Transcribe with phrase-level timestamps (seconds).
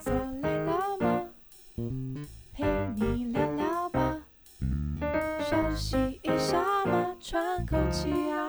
[0.00, 1.26] 坐累了吗？
[2.54, 2.64] 陪
[2.96, 4.16] 你聊聊吧，
[5.40, 8.39] 休息一下嘛，喘口气呀。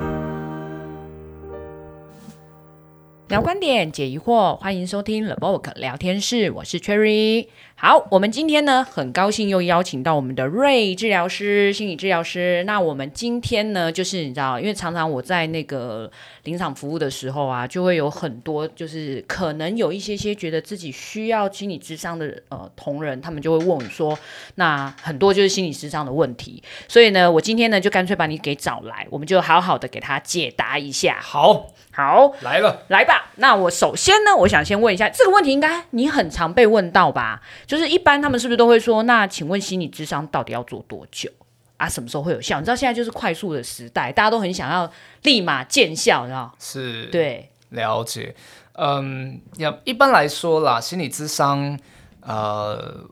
[3.32, 7.48] 聊观点，解疑惑，欢迎收听 The Vogue 聊天室，我是 Cherry。
[7.76, 12.62] 好，我们今天呢，很高兴又邀请到我们的 Ray 治疗师，心理治疗师。
[12.68, 16.12] 那我们今天呢，就是你知道，因为常常我在那个
[16.44, 24.20] 临场服务的时候啊，就会有很多，就是可能有一些些觉得自己需要心理咨商的呃同仁，他们就会问我说，
[24.56, 26.62] 那很多就是心理咨商的问题。
[26.90, 31.18] 所以呢，我今天呢，就干脆把你给找来，我们就好好的给他解答一下。
[31.22, 33.21] 好，好，来了，来吧。
[33.36, 37.42] 那我首先呢，我想先问一下这个问题，应该你很常被问到吧？
[37.66, 41.30] 就是一般他们是不是都会说，那请问心理智商到底要做多久
[41.78, 41.90] 啊？
[41.90, 42.60] 什么时候会有效？
[42.60, 44.92] 你知道现在就是快速的时代，大家都很想要
[45.24, 46.54] 立马见效，你知道？
[46.60, 48.36] 是，对，了解。
[48.74, 51.80] 嗯，要一般来说啦，心理智商，
[52.22, 53.06] 呃，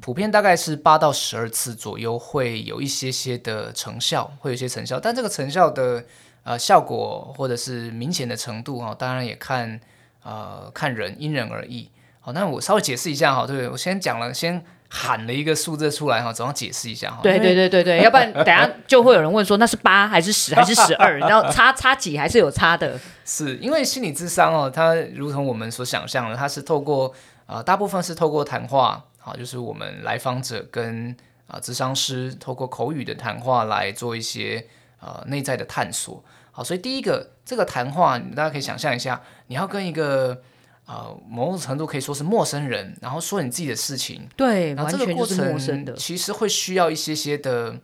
[0.00, 6.04] 普遍大概是八到十二次左右会有一些些的成效，会有一些成效，但这个成效的。
[6.48, 9.78] 呃，效果或者是明显的程度哈，当然也看
[10.22, 11.90] 呃看人，因人而异。
[12.20, 17.20] 好，那我稍微解释一下哈，对，我先讲了，先喊了一个数字出来哈，总要解释一下哈。
[17.22, 22.98] 对对对对对，要不然等下 就会有人问说那是八还是十还是十二，然后差差几还是有差的。
[23.26, 27.12] 是因为心理智商哦，它如同我们所想象的，它是透过
[27.44, 31.14] 呃大部分是透过谈话，好，就是我们来访者跟
[31.46, 34.66] 啊、呃、咨商师透过口语的谈话来做一些
[35.00, 36.22] 呃内在的探索。
[36.50, 40.42] 好，所以第一个这个谈话，大家可以想象一下，你要跟一个
[40.86, 47.76] 呃某种程度可以说是陌生人，然后说你自己的事情，对，然后这个过程其实会需要一些些的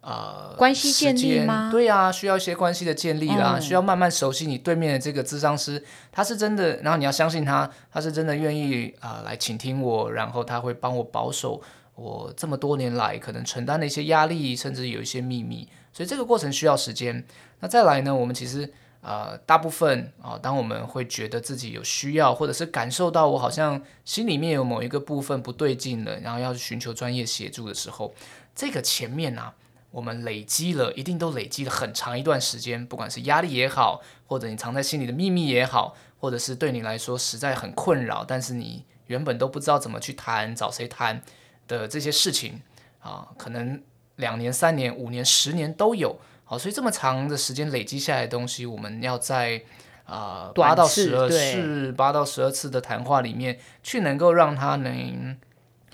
[0.00, 1.68] 呃关系建立吗？
[1.70, 11.60] 对啊，需要一些关系的建立啦，嗯、需要慢慢熟悉你对面的这个咨商师，他是真的，然后你要相信他，他是真的愿意啊、呃、来倾听我，然后他会帮我保守
[11.94, 17.24] 我这么多年来可能承担的一些压力，甚至有一些秘密，所以这个过程需要时间。
[17.60, 18.14] 那再来呢？
[18.14, 28.14] 我们其实呃，大部分啊、当我们会觉得自己有需要，或者是感受到我好像心里面有某一个部分不对劲了，然后要去寻求专业协助的时候，
[28.54, 29.54] 这个前面呢、啊，
[29.90, 41.22] 我们累积了一定都累积了很长一段时间，不管是压力也好，或者你藏在心里的秘密也好，或者是对你来说实在很困扰，但是你原本都不知道怎么去谈，找谁谈
[41.68, 42.60] 的这些事情
[43.00, 43.82] 啊、呃，可能
[44.16, 46.18] 两年、三年、五年、十年都有。
[46.46, 49.62] 好，所以这么长的时间累积下来的东西，我们要在
[50.04, 55.34] 啊八到十二次、八到十二次的谈话里面，去能够让他能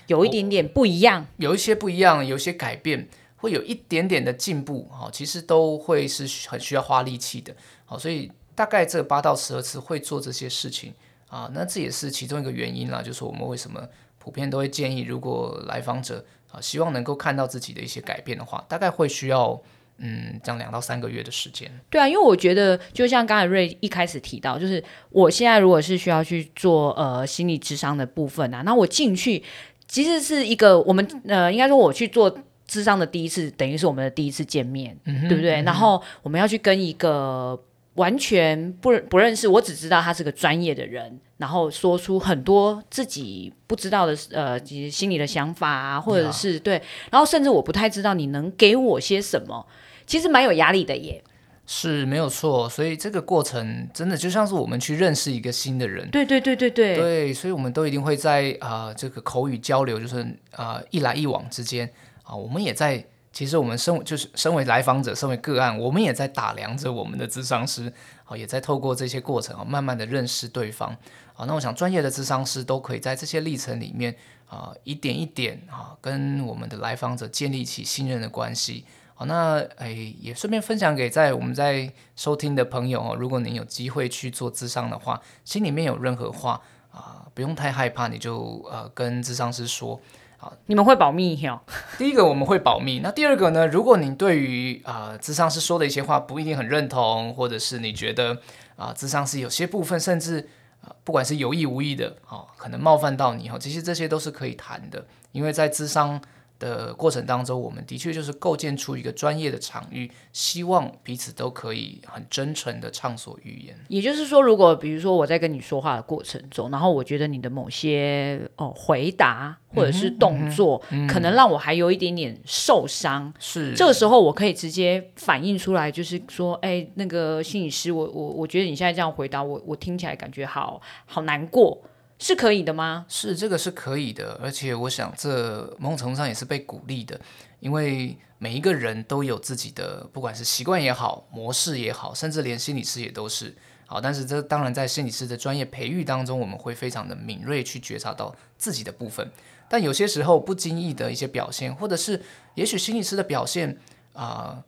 [0.07, 3.07] 有一点点不一样，有一些不一样，有一些改变，
[3.37, 4.89] 会有一点点的进步。
[4.91, 7.55] 好，其实都会是很需要花力气的。
[7.85, 10.93] 好，所以大概这八到十二次会做这些事情
[11.29, 13.87] 啊，那这也是其中一个原因啦，就是我们为什么
[14.21, 19.59] 普遍都会建议，如果来访者啊希望能够看到自己的一些改变的话，大概会需要。
[20.03, 21.69] 嗯，这样两到三个月的时间。
[21.91, 29.43] 对啊，因为我觉得，就像刚才瑞一开始提到，就是我现在如果是需要去做呃心理智商的部分啊，那我进去
[29.87, 35.61] 其实是一个我们呃应该说我去做智商的第一次，等于是我们的第一次见面，嗯、对不对？
[35.61, 37.61] 嗯、然后我们要去跟一个
[37.95, 46.81] 完全不不认识，我只知道他是个专业的人，然后说出很多自己不知道的呃其实心里的想法啊，或者是、嗯、对，
[47.11, 49.65] 然后甚至我不太知道你能给我些什么。
[50.07, 51.23] 其实蛮有压力的耶，
[51.65, 60.19] 是没有错，所以这个过程真的就像是我们去认识一个新的人，对对对对对，对，所以我们都一定会在啊、呃、这个口语交流，就是
[60.51, 61.87] 啊、呃、一来一往之间
[62.23, 67.91] 啊、呃，我们也在，其实我们身就是身为来访者，身为个案，我们也在打量着我们的咨商师，
[68.25, 70.97] 好、也在透过这些过程啊、慢慢的认识对方，啊、
[71.37, 74.13] 呃，那我想专业的咨商师都可以在这些历程里面
[74.47, 78.83] 啊、一点一点啊、跟我们的来访者建立起信任的关系。
[79.15, 83.15] 好，那哎，也顺便分享给在我们在收听的朋友哦。
[83.15, 86.61] 如果您有机会去做咨商的话，心里面有任何话
[86.91, 90.01] 啊、不用太害怕，你就呃跟咨商师说。
[90.41, 91.61] 好，你们会保密哟。
[91.99, 92.99] 第一个我们会保密。
[93.03, 93.67] 那第二个呢？
[93.67, 98.33] 如果你对于啊、呃、咨商师说的一些话不一定很认同，或者是你觉得
[98.75, 100.39] 啊、呃、咨商师有些部分甚至
[100.81, 106.19] 啊、呃、不管是有意无意的哦，可能冒犯到你哦，其实这些都是可以谈的，因为在智商。
[106.61, 113.75] 的过程当中，我们的确就是构建出一个专业的场域，希望彼此都可以很真诚的畅所欲言。
[113.87, 131.81] 也就是说，如果比如说我在跟你说话的过程中，然后我觉得你的某些哦回答或者是动作，嗯嗯嗯、可能让我还有一点点受伤，是这个时候我可以直接反映出来，就是说，哎，那个心理师，我我我觉得你现在这样回答我，我听起来感觉好好难过。
[132.21, 133.05] 是可以的吗？
[133.09, 137.19] 是，这个是可以的，而且我想这某种程度上也是被鼓励的，
[137.59, 143.55] 因为每一个人都有自己的，不管是习惯也好，模式也好，甚至连心理师也都是。
[143.87, 149.29] 好，但是这当然在心理师的专业培育当中，我们会非常的敏锐去觉察到自己的部分。
[149.67, 152.21] 但有些时候不经意的一些表现，或者是
[152.53, 153.77] 也许心理师的表现
[154.13, 154.63] 啊、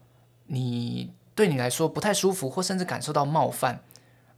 [0.47, 3.81] 你对你来说不太舒服，或甚至感受到冒犯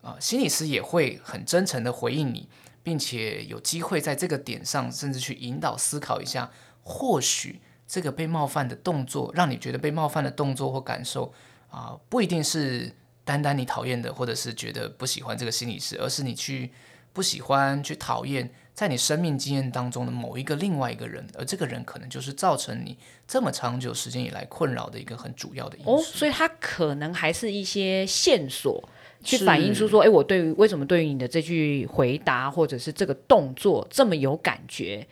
[0.01, 2.47] 啊、心理师也会很真诚的回应你，
[2.85, 6.49] 并且有机会在这个点上，甚至去引导思考一下，
[6.81, 11.33] 或许这个被冒犯的动作，让你觉得被冒犯的动作或感受
[11.69, 12.95] 啊、不一定是。
[13.27, 16.69] 单单你讨厌的，或者是觉得不喜欢这个心理师，而是你去
[17.11, 22.95] 不喜欢、去讨厌，在你生命经验当中的某一个另外一个人，而这个人可能就是造成你
[23.27, 25.95] 这么长久时间以来困扰的一个很主要的因素。
[25.95, 28.87] 哦，所以他可能还是一些线索，
[29.25, 35.05] 去反映出说，哎，我对于为什么对于你的这句回答或者是这个动作这么有感觉，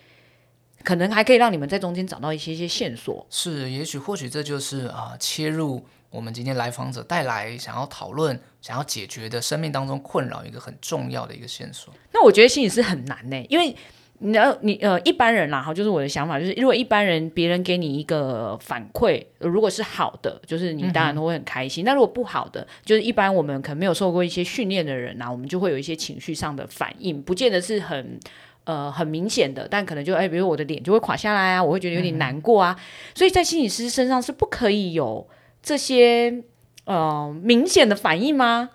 [0.83, 3.25] 可能还可以让你们在中间找到一些一些线索。
[3.29, 5.83] 是，也许或许这就是啊、呃，切入。
[6.09, 11.91] 我们今天来访者带来想要讨论、想要解决的生命当中困扰一个很重要的一个线索。
[12.11, 13.75] 那我觉得心理师很难呢，因为
[14.23, 21.83] 你要你呃一般人啦哈，就是我的想法就是，如果一般人别人给你一个反馈，如果是好的，就是你当然都会很开心。
[21.83, 28.19] 那、如果不好的，就是一般我们可能没有受过一些训练的人呐，我们就会有一些情绪上的反应，不见得是很
[28.63, 32.79] 呃很明显的，但可能就哎，比如我的脸就会垮下来啊，我会觉得有点难过啊。
[33.13, 35.27] 所以在心理师身上是不可以有。
[35.65, 36.43] 这些
[36.83, 38.69] 呃明显的反应吗？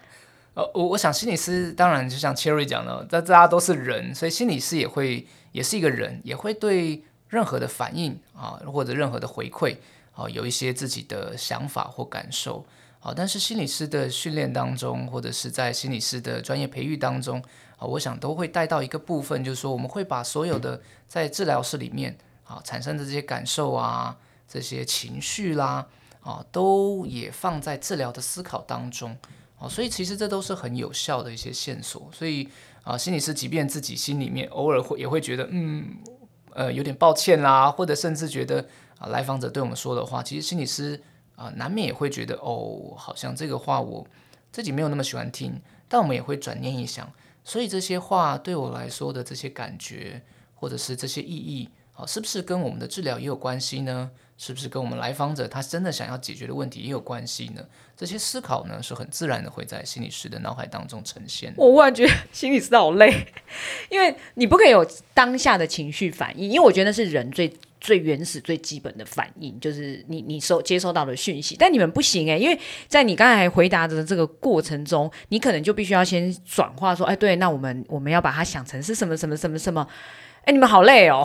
[0.55, 9.77] 呃，我我想心理师当然就像 Cherry 讲的，大大家都是人，所以心理师也会也是一个人，也会对任何的反应啊或者任何的回馈
[10.13, 12.65] 啊有一些自己的想法或感受
[13.01, 13.13] 啊。
[13.15, 17.43] 但是心理师的训练当中，或者是在心理师的专业培育当中
[17.77, 24.17] 啊，我想都会带到一个部分，就是说我们会把所有的在治疗室里面啊产生的这些感受啊、
[24.49, 25.87] 这些情绪啦。
[26.21, 29.17] 啊，都也放在治疗的思考当中，
[29.59, 32.09] 哦，所以其实这都是很有效的一些线索。
[32.13, 32.49] 所以
[32.85, 35.97] 啊，心理师即便自己心里面偶尔会也会觉得，嗯，
[36.55, 38.67] 呃，有点抱歉啦，或者甚至觉得
[38.99, 41.01] 啊，来访者对我们说的话，其实心理师
[41.37, 44.07] 啊，难免也会觉得，哦，好像这个话我
[44.51, 45.61] 自己没有那么喜欢听。
[45.91, 47.11] 但我们也会转念一想，
[47.43, 50.21] 所以这些话对我来说的这些感觉，
[50.55, 54.11] 或者是这些意义，啊，是不是跟我们的治疗也有关系呢？
[54.41, 57.63] 是不是跟我们来访者他真的想要解决的问题也有关系呢？
[57.97, 61.53] 这些思考呢，是很自然的会在心理师的脑海当中呈现。
[61.57, 63.27] 我忽然觉得 心理师好累，
[63.91, 71.57] 因为你不可以有当下的情绪反应，因为我觉得那是人最最原始、最基本的反应，就是你你收接收到的讯息。
[71.59, 72.57] 但你们不行诶，因为
[72.87, 79.85] 在你刚才回答的这个过程中，你可能就必须要先转化说，哎，对，那我们我们要把它想成是什么什么什么什么。
[80.49, 81.23] 哎，你们好累哦，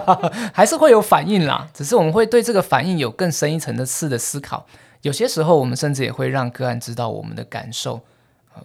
[0.52, 1.66] 还是会有反应啦。
[1.72, 4.66] 只是我们会对这个反应有更深一层的次的思考。
[5.00, 7.98] 有些时候，我们甚至也会让个案知道我们的感受。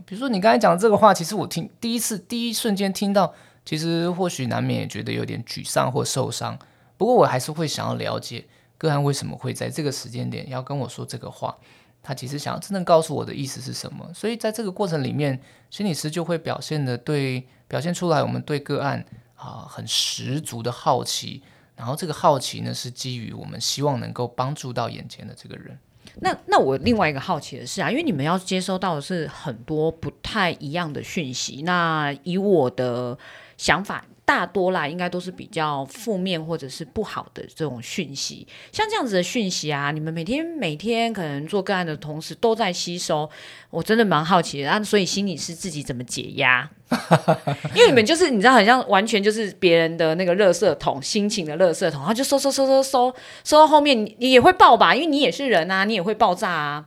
[0.06, 6.60] 比如说你刚才讲的这个话，其实我听第一次第一瞬间听到，其实或许难免也觉得有点沮丧或受伤。
[6.98, 8.44] 不过我还是会想要了解
[8.78, 11.56] 个案为什么会在这个时间点要跟我说这个话。
[12.04, 14.06] 他其实想要真正告诉我的意思是什么？
[14.14, 19.06] 所以在这个过程里面，心理师就会表现的对表现出来，我们对个案。
[19.42, 21.42] 啊，很十足的好奇，
[21.76, 25.76] 然后这个好奇呢，是基于我们希望能够帮助到眼前的这个人。
[26.20, 33.18] 那那我另外一个好奇的是啊，因为你们要接收到的是很多不太一样的讯息，那以我的
[33.58, 34.06] 想法。
[34.24, 38.48] 大多啦，应该都是比较负面或者是不好的这种讯息。
[38.72, 43.30] 像这样子的讯息啊，你们每天每天可能做个案的同时都在吸收，
[43.70, 44.82] 我真的蛮好奇的啊。
[44.82, 46.70] 所以心理师自己怎么解压？
[47.76, 53.14] 因为你们就是你知道，好像完全就是别人的那个垃圾桶，心情的垃圾桶，然后就收收收收收，
[53.44, 54.96] 收到后面你也会爆吧？
[54.96, 56.86] 因为你也是人啊，你也会爆炸啊。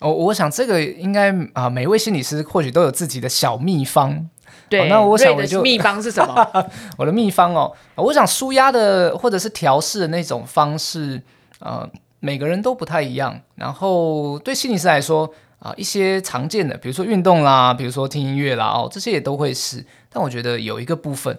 [0.00, 4.28] 哦，我想这个应该啊，每位心理师或许都有自己的小秘方。
[4.68, 6.66] 对，哦、那我想我就秘方是什么？
[6.96, 11.22] 我的秘方哦，我想舒压的或者是调试的那种方式，
[11.58, 11.88] 呃，
[12.20, 13.38] 每个人都不太一样。
[13.56, 15.26] 然后对心理师来说
[15.58, 19.84] 啊、呃，一些常见的，比如说运动啦，比如说听音乐啦，哦，这些也都会是。
[20.08, 21.38] 但我觉得有一个部分，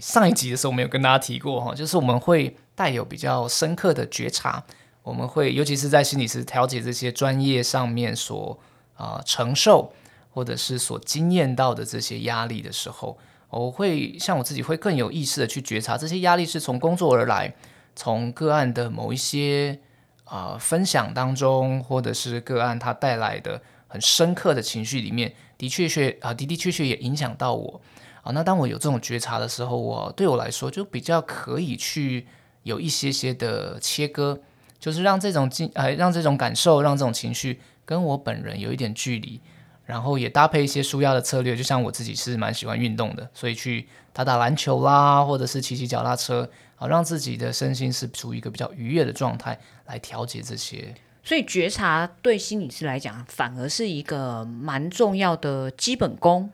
[0.00, 4.62] 上一集的时候没有跟大家提过哈、哦，就是我们会带有比较深刻的觉察，
[5.02, 8.58] 我们会尤其是在心理师调节这些专业上面所
[8.96, 9.92] 啊、呃、承受。
[10.34, 13.16] 或者是所经验到的这些压力的时候，
[13.50, 17.54] 我会像我自己会更有意识的去觉察这些压力是从工作而来，
[17.94, 19.78] 从个案的某一些
[20.24, 27.80] 啊、分享当中，或者是个案它带来的很深刻的情绪里面，的确确啊的的确确也影响到我。
[28.22, 32.26] 啊，那当我有这种觉察的时候，我对我来说就比较可以去
[32.64, 34.40] 有一些些的切割，
[34.80, 39.38] 就是让这种经呃，让这种感受，让这种情绪跟我本人有一点距离，
[39.84, 41.56] 然后也搭配一些舒压的策略。
[41.56, 50.94] 就像我自己是蛮喜欢运动的，所以去打打篮球啦，或者是骑骑脚踏车，好让自己的身心是处于一个比较愉悦的状态来调节这些。
[51.22, 56.50] 所以觉察对心理师来讲，反而是一个蛮重要的基本功。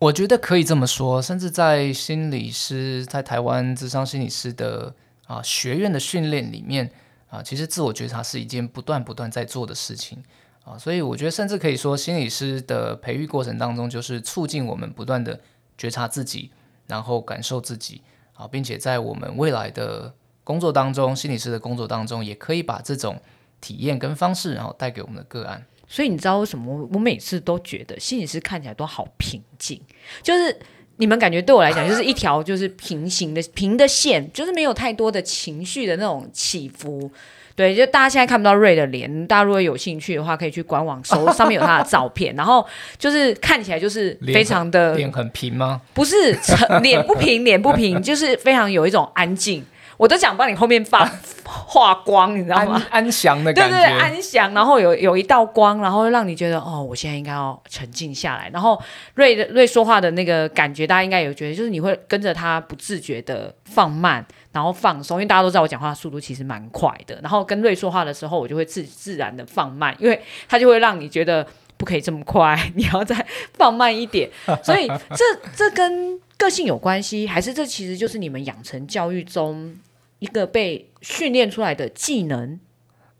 [0.00, 4.94] 我觉得可以这么说，甚至在心理师在台湾智商心理师的
[5.26, 6.90] 啊学院的训练里面
[7.30, 10.22] 啊，其实自我觉察是一件不断不断在做的事情
[10.64, 15.38] 啊，所以我觉得甚至可以说，心理师的培育过程当中，就是促进我们不断的
[15.76, 16.50] 觉察自己，
[16.86, 18.00] 然后感受自己
[18.32, 23.20] 啊，并且在我们未来的工作当中，心理师的工作当中，也可以把这种
[23.60, 25.62] 体验跟方式，然后带给我们的个案。
[25.86, 29.78] 所以你知道为什么我每次都觉得心理师看起来都好平静？
[30.22, 30.58] 就是
[30.96, 37.12] 你们感觉对我来讲，就是一条就是平行的平的线，就是没有太多的情绪的那种起伏。
[37.56, 42.34] 对，就大家现在看不到瑞的脸，大家如果有兴趣的话，可以去官网搜， 上面有他的照片。
[42.34, 42.66] 然后
[42.98, 45.80] 就是看起来就是非常的脸很，平吗？
[45.92, 46.36] 不是，
[46.82, 49.64] 脸不平，脸不平，就是非常有一种安静。
[49.96, 51.08] 我都想帮你后面发
[51.44, 52.82] 画光，你知道吗？
[52.90, 54.52] 安详的感觉，对对，安详。
[54.52, 58.50] 然后有有一道光，然后让你觉得哦，我现在应该要沉静下来。
[58.52, 58.76] 然后
[59.14, 65.18] 瑞的瑞说话的那个感觉，大家应该有觉得，就是你会跟着他不自觉的放慢，然后放松。
[65.18, 67.20] 因为大家都知道我讲话速度其实蛮快的。
[67.20, 70.18] 然后跟瑞说话的时候，我就会自自然的放慢，因为
[70.48, 71.46] 他就会让你觉得
[71.76, 74.30] 不可以这么快， 你要再放慢一点。
[74.62, 79.76] 所以这这跟个性有关系，还是这其实就是你们养成教育中
[80.20, 82.58] 一个被训练出来的技能？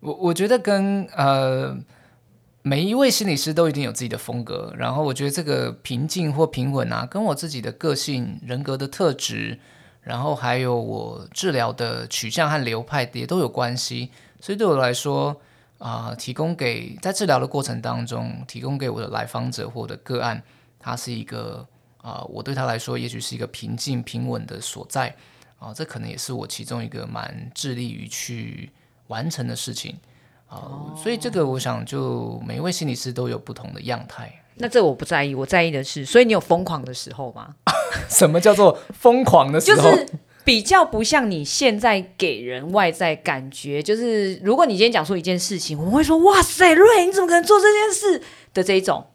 [0.00, 1.76] 我我觉得跟呃
[2.62, 9.58] 每一位心理师都一定有自己的风格，然后我觉得这个平静或平稳啊，跟我自己的个性、人格的特质，
[10.04, 14.10] 然后还有我治疗的取向和流派也都有关系。
[14.40, 15.36] 所以对我来说
[15.78, 20.42] 啊、提供给在治疗的过程当中，提供给我的来访者或者个案，
[20.78, 21.66] 它是一个。
[22.04, 25.16] 啊、我对他来说，也许是一个平静平稳的所在
[25.58, 28.70] 啊、这可能也是我其中一个蛮致力于去
[29.06, 29.98] 完成的事情
[30.46, 34.30] 啊、所以这个，我想就每一位心理师都有不同的样态。
[34.56, 37.54] 那这我不在意，我在意的是，所以你有疯狂的时候吗？
[38.08, 39.90] 什么叫做疯狂的时候？
[39.90, 40.06] 就是
[40.44, 49.06] 比较不像你现在给人外在感觉，就是如果你今天讲出一件事情，我们会说哇塞，瑞，你怎么可能做这件事的这一种？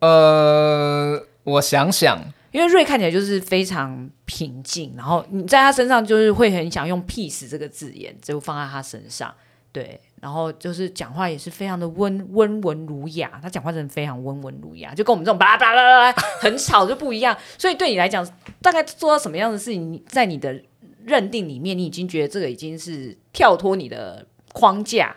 [0.00, 1.26] 呃。
[1.42, 9.34] 我想想，因为瑞看起来就是非常平静，然后你在他身上就是会很想用 “peace” 这个字眼，就放在他身上，
[9.72, 17.36] 对，然后就是讲话也是非常的温温文儒雅，他讲话真的非常温文儒雅，就跟我们这种巴拉巴拉巴拉很吵就不一样。
[17.56, 18.26] 所以对你来讲，
[18.60, 20.60] 大概做到什么样的事情，在你的
[21.04, 25.14] 认定里面，你已经觉得这个已经是跳脱你的框架，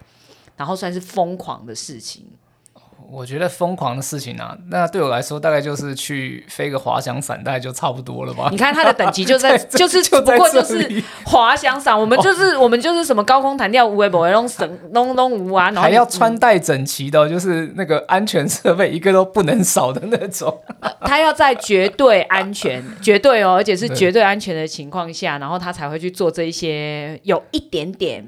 [0.55, 2.25] 然后算是疯狂的事情。
[3.11, 8.49] 我觉得疯狂的事情啊，那对我来说大概就是去飞个滑翔伞，大概就差不多了吧。
[8.51, 20.61] 你看它的等级就在， 在就是就不过就是滑翔伞，我们就是、哦、我们就是什么高空弹跳无为不为弄绳弄弄无啊，然后还要穿戴整齐的，就是那个安全设备一个都不能少的那种。
[21.01, 28.25] 他要在绝对安全、 绝对哦，而且是绝对安全的情况下，然后他才会去做这一些有一点点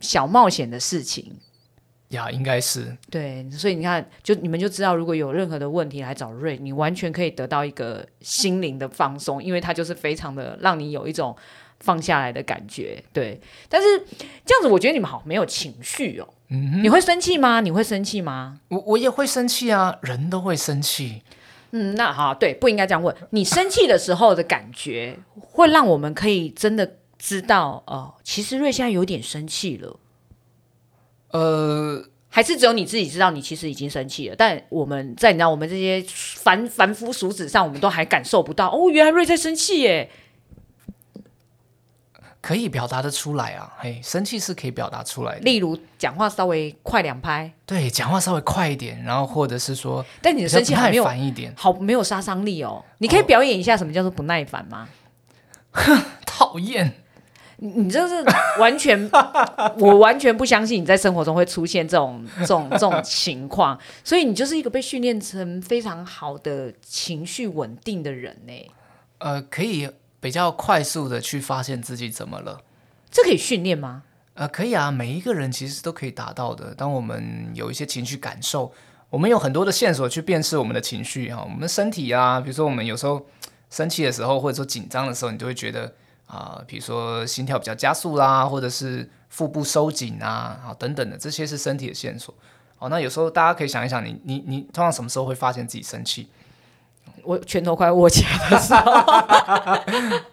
[0.00, 1.32] 小冒险的事情。
[2.10, 11.36] 呀，应该是对，所以你看，就你们就知道，如果有任何的问题来找瑞，你完全可以得到一个心灵的放松，因为他就是非常的让你有一种
[11.80, 13.02] 放下来的感觉。
[13.12, 13.38] 对，
[13.68, 13.86] 但是
[14.46, 16.28] 这样子，我觉得你们好没有情绪哦。
[16.48, 17.60] 嗯，你会生气吗？
[17.60, 18.58] 你会生气吗？
[18.68, 21.22] 我我也会生气啊，人都会生气。
[21.72, 23.14] 嗯，那好，对，不应该这样问。
[23.28, 29.94] 你生气的时候的感觉，会让我们可以真的知道，哦、呃，其实瑞现在有点生气了。
[31.30, 34.36] 呃，还是只有你自己知道，你其实已经生气了。
[34.36, 36.04] 但我们在你知道，我们这些
[36.36, 38.68] 凡凡夫俗子上，我们都还感受不到。
[38.68, 40.10] 哦，原来瑞在生气耶！
[42.40, 45.40] 可以表达的出来啊，嘿，生气是可以表达出来的。
[45.40, 52.82] 例如，讲话稍微快两拍，对，讲话稍微快一点，然后或者是说，但你的生气还没有烦一点，好没有杀伤力哦。
[52.98, 54.88] 你可以表演一下什么叫做不耐烦吗？
[55.72, 57.02] 哼、哦，讨厌。
[57.60, 58.24] 你你这是
[58.58, 59.10] 完全，
[59.78, 68.70] 我完全不相信你在生活中会出现这种这种这种情况，所以你就是一个被训练成非常好的情绪稳定的人呢。
[69.18, 72.60] 呃，可以比较快速的去发现自己怎么了，
[73.10, 74.04] 这可以训练吗？
[74.34, 76.74] 呃，可以啊，每一个人其实都可以达到的。
[76.74, 78.72] 当我们有一些情绪感受，
[79.10, 83.26] 我们有很多的线索去辨识我们的情绪哈，我们的身体啊，比如说我们有时候。
[83.70, 85.92] 生气的时候，或者说紧张的时候，你就会觉得
[86.28, 92.32] 啊、呃，比如说心跳比较加速啦，或者是腹部收紧啊，啊等等的，这些是身体的线索。
[92.78, 96.28] 哦，那有时候大家可以想一想你，你你你通常什么时候会发现自己生气？
[97.24, 98.92] 我拳头快握起来的时候。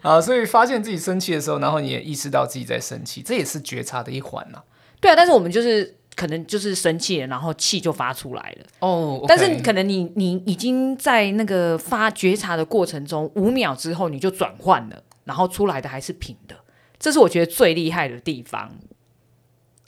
[0.02, 4.62] 啊，所以发现自己生气的时候，然后你也意识到自己在生气，这也是觉察的一环呐。
[5.00, 8.66] 对啊，但是我们就是可能就是生气了，然后气就发出来了。
[8.78, 16.56] 哦，okay、但是可能你你已经在那个发觉察的过程中，五秒之后你就转换了，然后出来的还是平的，
[16.98, 18.72] 这是我觉得最厉害的地方。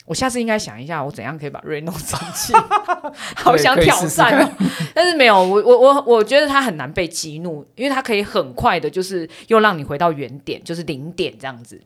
[0.05, 2.51] 我下次应该想一下，我怎样可以把瑞弄生气？
[3.37, 4.51] 好想挑战哦，
[4.93, 11.81] 但是没有，我我我我觉得他很难被激怒，因为他可以很快的，就是又让你回到原点，就是零点这样子。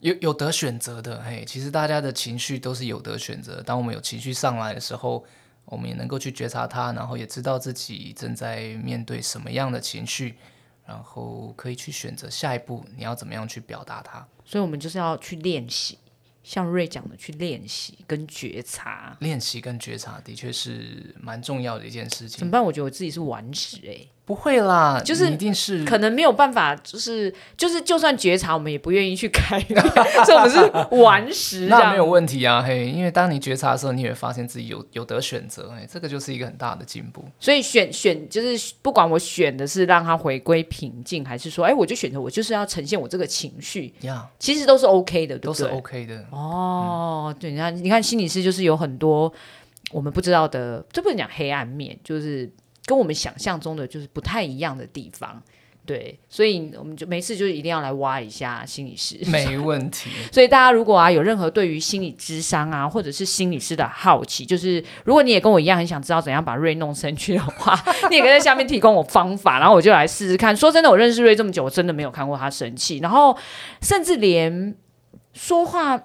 [0.00, 3.62] 有有得选择的，嘿，其实大家的情绪都是有得选择。
[3.62, 5.24] 当我们有情绪上来的时候，
[5.66, 10.34] 我们也能够去觉察它，然后也知道自己正在面对什么样的情绪，
[10.92, 14.26] 然后可以去选择下一步你要怎么样去表达它。
[14.44, 15.98] 所以，我们就是要去练习。
[16.44, 22.40] 像瑞讲的，去练习跟觉察，练习跟觉察的确是蛮重要的一件事情。
[22.40, 22.62] 怎么办？
[22.62, 24.08] 我觉得我自己是顽石哎、欸。
[24.24, 29.80] 不会啦，就是一定是可能没有办法，就是就是就算觉察，我们也不愿意去改变，
[30.24, 31.66] 所以我们是顽石。
[31.66, 37.24] 那没有问题啊，嘿，因为当你觉察的时候，你也会发现自己有有得选择，哎，这个就是一个很大的进步。
[37.40, 45.46] 所以选选就是不管我选的是让他回归平静，还是说，哎，我就选择我就是要呈现我这个情绪，呀，其实都是 OK 的，对对？
[45.46, 46.24] 都是 OK 的。
[46.30, 49.32] 哦，嗯、对，你看，你看，心理师就是有很多
[49.90, 52.48] 我们不知道的，这不能讲黑暗面，就是。
[52.84, 55.42] 跟我们想象中的就是不太一样的地方，
[55.84, 60.10] 对，所以我们就没事就一定要来挖一下心理师，没问题。
[60.30, 67.76] 所以大家如果啊有任何对于心理智商啊或者是心理师的好奇，就是如果你也跟我一样很想知道怎样把瑞弄生去的话，
[68.10, 70.56] 你也可以在下面提供我方法，然后我就来试试看。
[70.56, 73.36] 说真的，我认识瑞这么久，我真的没有看过他生气，然后
[73.80, 74.74] 甚至连
[75.32, 76.00] 说话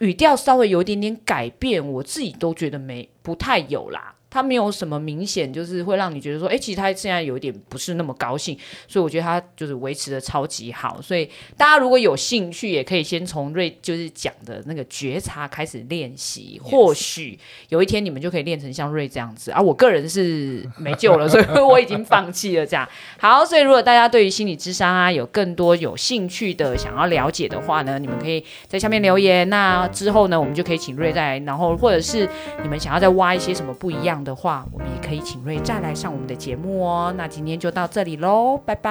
[0.00, 4.14] 语调稍微有一点点改变，我自己都觉得没不太有啦。
[4.30, 11.00] 他没有什么明显，就是会让你觉得说，哎，其实他现在有一点不是那么高兴，所以我觉得他就是维持的超级好。
[11.00, 17.38] 所以大家如果有兴趣，也可以先从瑞就是讲的那个觉察开始练习，或许
[17.70, 19.60] 有一天你们就可以练成像瑞这样子啊。
[19.60, 22.88] 我个人是没救了，所以我已经放弃了这样。
[23.18, 29.48] 好，所以如果大家对于心理智商啊有更多有兴趣的想要了解的话呢，你们可以在下面留言。
[29.48, 32.28] 那之后呢，我们就可以请瑞再来，然后或者是
[32.62, 37.14] 你们想要再挖一些什么不一样的话，我们也可以请瑞再来上我们的节目哦。
[37.16, 38.82] 那今天就到这里喽，拜，拜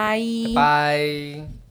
[0.56, 1.67] 拜。